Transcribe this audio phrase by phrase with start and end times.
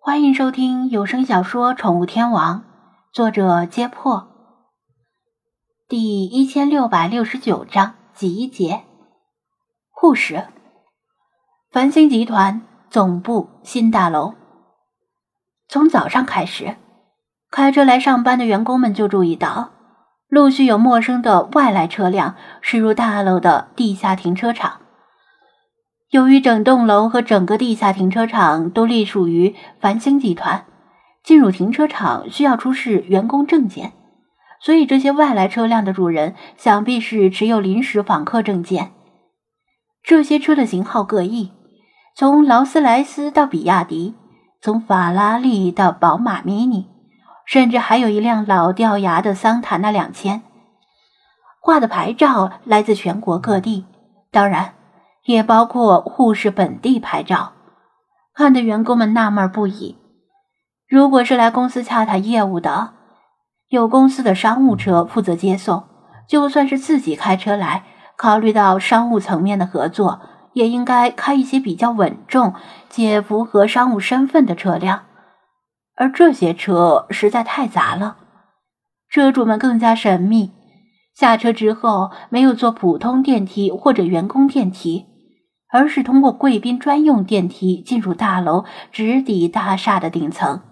[0.00, 2.60] 欢迎收听有声小说《宠物天王》，
[3.12, 4.28] 作者：揭破，
[5.88, 8.84] 第一千六百六十九章集结。
[9.90, 10.46] 护士，
[11.72, 14.34] 繁星集团总部新大楼。
[15.68, 16.76] 从早上开始，
[17.50, 19.70] 开车来上班的员工们就注意到，
[20.28, 24.80] 陆续有陌生的外来车辆驶入大楼的地下停车场。
[26.10, 30.64] 由于整栋楼和整个地下停车场都隶属于繁星集团，
[31.22, 33.92] 进入停车场需要出示员工证件，
[34.62, 38.92] 所以这些外来车辆的主人想必是持有临时访客证件。
[40.02, 41.52] 这些车的型号各异，
[42.16, 44.14] 从劳斯莱斯到比亚迪，
[44.62, 46.86] 从法拉利到宝马 Mini，
[47.44, 50.40] 甚至还有一辆老掉牙的桑塔纳两千，
[51.60, 53.84] 挂的牌照来自全国各地，
[54.30, 54.76] 当然。
[55.24, 57.52] 也包括护士本地牌照，
[58.34, 59.96] 看得员工们纳闷不已。
[60.88, 62.94] 如果是来公司洽谈业务的，
[63.68, 65.82] 有公司的商务车负责接送；
[66.26, 67.84] 就算是自己开车来，
[68.16, 70.20] 考虑到商务层面的合作，
[70.54, 72.54] 也应该开一些比较稳重
[72.88, 75.02] 且符合商务身份的车辆。
[75.94, 78.16] 而这些车实在太杂了，
[79.10, 80.52] 车主们更加神秘。
[81.18, 85.06] 下车之后，没有坐普通电梯或者员工电梯。
[85.70, 90.62] 而是通过贵宾专用电梯进入大楼，直抵大厦的顶层。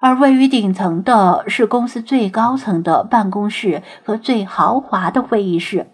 [0.00, 5.86] 而位于顶层的是公司最高层的办公室和最豪华的会议室。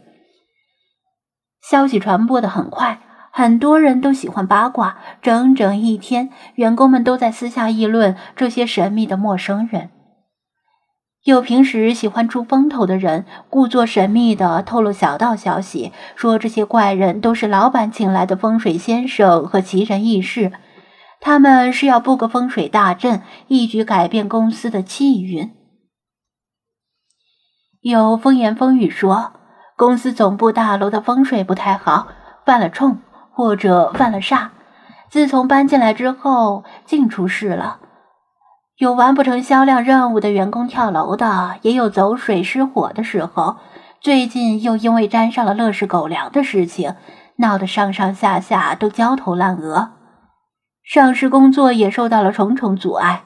[1.60, 3.00] 消息传播的很快，
[3.32, 4.96] 很多人都喜欢八卦。
[5.20, 9.90] 整整一天，员工们都在私下议论这些神秘的陌生人。
[11.24, 20.52] 有平时喜欢出风头的人，故作神秘的透露小道消息，说这些怪人都是老板请来的风水先生和奇人异事，
[21.20, 25.50] 他们是要布个风水大阵，一举改变公司的气运。
[27.80, 29.32] 有风言风语说，
[29.78, 32.08] 公司总部大楼的风水不太好，
[32.44, 32.98] 犯了冲
[33.32, 34.48] 或者犯了煞，
[35.08, 37.80] 自从搬进来之后，净出事了。
[38.76, 43.56] 有完不成销量任务的员工跳楼的，也有走水失火的时候。
[44.00, 46.96] 最近又因为沾上了乐视狗粮的事情，
[47.36, 49.92] 闹得上上下下都焦头烂额，
[50.82, 53.22] 上市工作也受到了重重阻碍。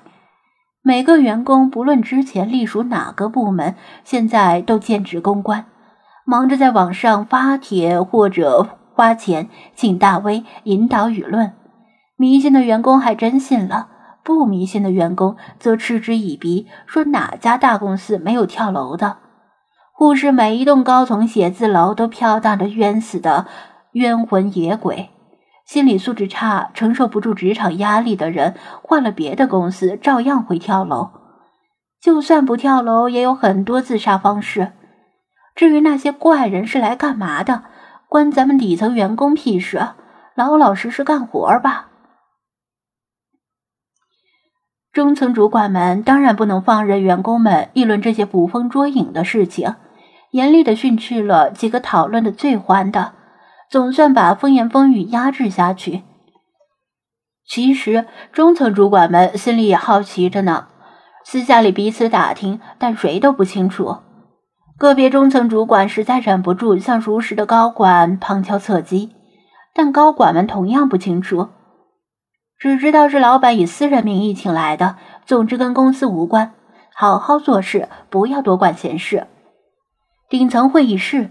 [0.83, 5.65] 每个员工不论之前隶属哪个部门，现在都兼职公关，
[6.27, 11.55] 忙着在网上发帖或者花钱请大 V 引导舆论。
[12.17, 13.89] 迷信的员工还真信了。
[14.29, 19.17] 不迷信的员工则嗤之以鼻，说哪家大公司没有跳楼的？
[19.95, 23.47] 护士每一栋高层写字楼都飘荡着冤死的
[23.93, 25.09] 冤魂野鬼。
[25.65, 31.09] 心理素质差、承受不住职场压力的人，换了别的公司照样会跳楼。
[31.99, 34.73] 就算不跳楼，也有很多自杀方式。
[35.55, 37.63] 至于那些怪人是来干嘛的，
[38.11, 39.89] 关咱们底层员工屁事？
[40.35, 41.88] 老老实实干活吧。
[44.99, 49.77] 中层主管们当然不能放任员工们议论这些捕风捉影的事情，
[50.33, 53.13] 严厉的训斥了几个讨论的最欢的，
[53.71, 56.03] 总算把风言风语压制下去。
[57.47, 60.67] 其实中层主管们心里也好奇着呢，
[61.25, 63.99] 私下里彼此打听，但谁都不清楚。
[64.77, 69.13] 个别中层主管实在忍不住向熟识的高管旁敲侧击，
[69.73, 71.51] 但高管们同样不清楚。
[72.59, 76.55] 只知道是老板以私人名义请来的，总之跟公司无关。
[76.93, 79.29] 好好做事，不要多管闲事。
[80.29, 81.31] 顶层会议室，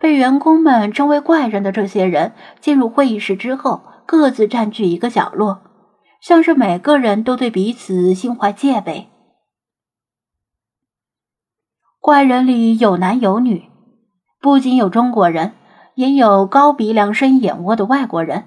[0.00, 5.60] 被员工们称为怪人的这些人进入会议室之后，各自占据一个角落，
[6.22, 9.10] 像是每个人都对彼此心怀戒备。
[12.00, 13.68] 怪人里有男有女，
[14.40, 15.52] 不仅有中国人，
[15.94, 18.44] 也有高鼻梁、深眼窝的外国人。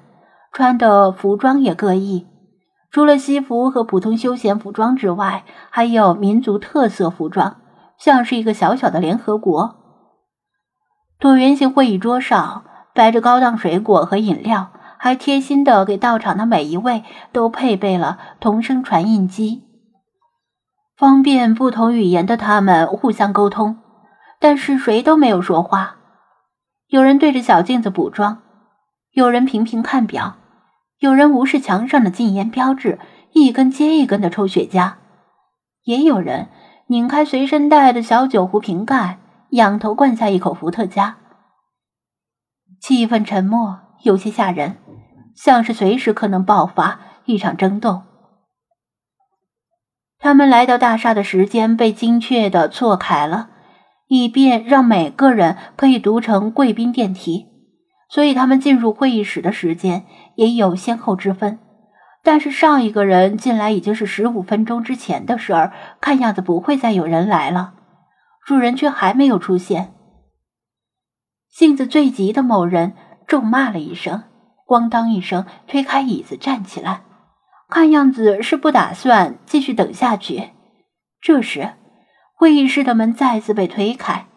[0.58, 2.26] 穿的服装也各异，
[2.90, 7.58] 除了西服和普通休闲服装之外，还有民族特色服装，
[8.00, 9.76] 像是一个小小的联合国。
[11.20, 12.66] 椭圆形会议桌上
[12.96, 19.62] 摆着高档水果和饮料，还贴心的给到场的每一位都配备了同声传印机，
[20.98, 23.78] 方便不同语言的他们互相沟通。
[24.40, 25.98] 但是谁都没有说话，
[26.88, 28.40] 有人对着小镜子补妆，
[29.12, 30.38] 有人频频看表。
[31.00, 33.00] 有人无视墙上的禁烟标志，
[33.32, 34.96] 一根接一根的抽雪茄；
[35.84, 36.50] 也有人
[36.88, 39.20] 拧开随身带的小酒壶瓶盖，
[39.52, 41.18] 仰头灌下一口伏特加。
[42.82, 44.78] 气氛沉默，有些吓人，
[45.36, 48.04] 像是随时可能爆发一场争斗。
[50.20, 53.50] 他们来到大厦的时间被精确的错开了，
[54.08, 57.46] 以便让每个人可以读成贵宾电梯，
[58.10, 60.06] 所以他们进入会议室的时间
[60.36, 61.60] 也有先后之分。
[62.24, 67.74] 但是上一个人进来已经是十五分钟之前的事儿，看样子不会再有人来了。
[68.46, 69.94] 主人却还没有出现。
[71.50, 72.94] 性子最急的某人
[73.28, 74.24] 咒骂了一声，
[74.66, 77.04] 咣当一声推开椅子站起来。
[77.70, 80.52] 看样子是不打算继续等下去。
[81.20, 81.74] 这时，
[82.34, 84.28] 会议室的门再次被推开。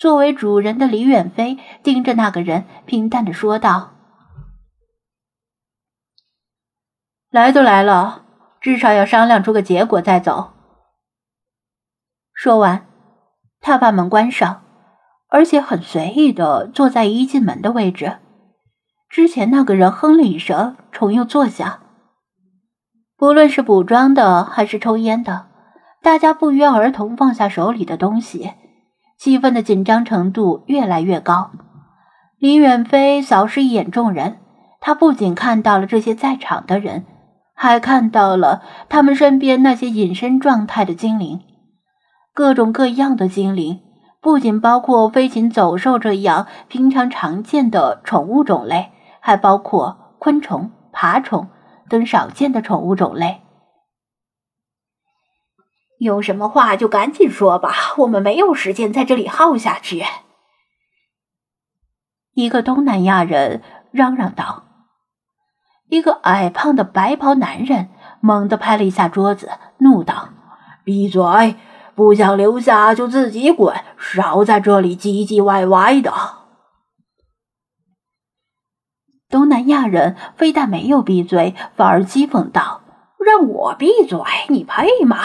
[0.00, 3.90] 作为主人的李远飞盯着那个人，平淡的说道
[7.28, 8.24] ：“来都来了，
[8.62, 10.54] 至少要商量出个结果再走。”
[12.32, 12.86] 说完，
[13.60, 14.62] 他把门关上，
[15.28, 18.20] 而且很随意的坐在一进门的位置。
[19.10, 21.80] 之前那个人哼了一声，重又坐下。
[23.18, 25.48] 不论是补妆的还是抽烟的，
[26.00, 28.54] 大家不约而同放下手里的东西，
[29.20, 31.50] 气氛的紧张程度越来越高。
[32.38, 34.38] 李远飞扫视一眼众人，
[34.80, 37.04] 他不仅看到了这些在场的人，
[37.54, 41.40] 还看到了他们身边那些隐身状态的精灵，
[42.32, 43.80] 各种各样的精灵，
[44.22, 48.88] 不仅包括飞禽走兽这样平常常见的宠物种类，
[49.20, 51.46] 还包括昆虫、爬虫。
[51.90, 53.40] 等少见的宠物种类，
[56.00, 60.02] 有什么话就赶紧说吧，我们没有时间在这里耗下去。
[62.32, 63.62] 一个东南亚人
[63.92, 64.64] 嚷嚷道。
[65.90, 70.30] 一个矮胖的白袍男人猛地拍了一下桌子，怒道
[70.84, 71.56] ：“闭嘴！
[71.94, 76.14] 不想留下就自己滚，少在这里唧唧歪歪的。”
[79.28, 82.80] 东南亚人非但没有闭嘴，反而讥讽道
[83.22, 84.18] ：“让我闭嘴，
[84.48, 85.18] 你配吗？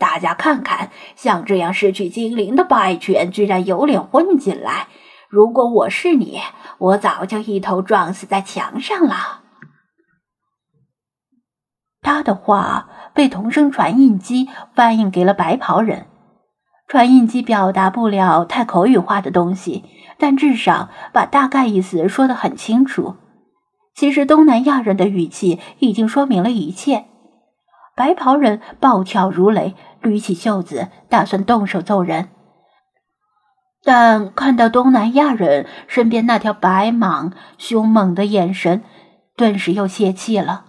[0.00, 4.88] 大家看看，像这样失去精灵的败犬，居然有脸混进来！
[5.28, 6.40] 如果我是你，
[6.78, 9.42] 我早就一头撞死在墙上了。”
[12.02, 16.06] 他的话被同声传印机翻译给了白袍人。
[16.88, 19.84] 传印机表达不了太口语化的东西，
[20.18, 23.16] 但至少把大概意思说得很清楚。
[23.94, 27.04] 其实，东南亚人的语气已经说明了一切。
[28.00, 32.30] 白袍人暴跳如雷，捋起袖子，打算动手揍人。
[33.84, 38.82] 但看到东南亚人身边那条白蟒凶猛的眼神，
[39.36, 40.64] 顿时又泄气了。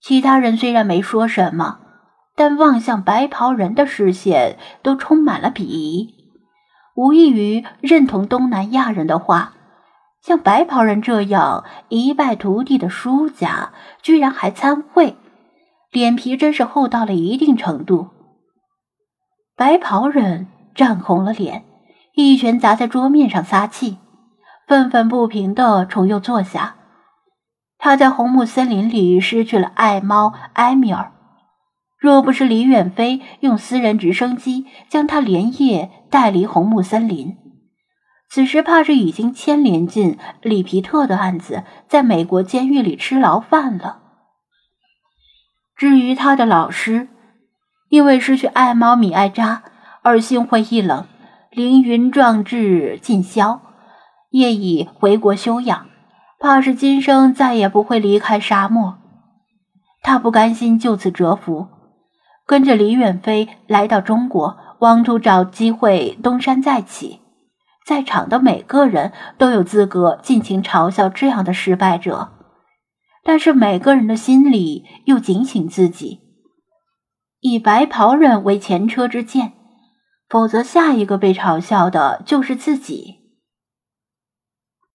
[0.00, 1.78] 其他人虽然没说什么，
[2.34, 6.32] 但望向白袍人的视线都充满了鄙夷，
[6.96, 9.52] 无异于认同东南亚人的话。
[10.20, 13.70] 像白袍人这样一败涂地的输家，
[14.02, 15.16] 居然还参会，
[15.94, 18.08] 脸皮真是厚到了一定程度。
[19.56, 21.62] 白袍人涨红了脸，
[22.16, 23.98] 一拳砸在桌面上撒气，
[24.66, 26.74] 愤愤不平的重又坐下。
[27.78, 31.12] 他在红木森林里失去了爱猫埃米尔，
[31.96, 37.36] 若不是李远飞用私人直升机将他连夜带离红木森林。
[38.28, 44.00] 此时怕是已经牵连进里皮特的案子，在美国监狱里吃牢饭了。
[45.76, 47.08] 至于他的老师，
[47.88, 49.62] 因为失去爱猫米艾扎
[50.02, 51.06] 而心灰意冷，
[51.50, 53.60] 凌云壮志尽消，
[54.30, 55.86] 夜已回国休养，
[56.38, 58.98] 怕是今生再也不会离开沙漠。
[60.02, 61.68] 他不甘心就此蛰伏，
[62.46, 67.20] 跟着李远飞来到中国，妄图找机会东山再起。
[67.86, 72.30] 在场的每个人都有资格尽情嘲笑这样的失败者，
[73.24, 76.20] 但是每个人的心里又警醒自己：
[77.40, 79.54] 以白袍人为前车之鉴，
[80.28, 83.23] 否则下一个被嘲笑的就是自己。